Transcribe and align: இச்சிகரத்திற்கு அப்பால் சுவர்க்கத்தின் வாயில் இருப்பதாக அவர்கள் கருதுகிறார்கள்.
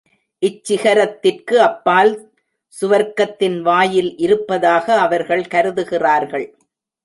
இச்சிகரத்திற்கு 0.41 1.55
அப்பால் 1.59 2.13
சுவர்க்கத்தின் 2.73 3.59
வாயில் 3.61 4.11
இருப்பதாக 4.17 4.99
அவர்கள் 4.99 5.45
கருதுகிறார்கள். 5.45 6.47